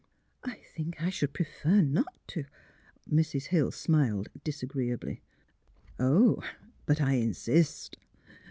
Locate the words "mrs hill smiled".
3.13-4.29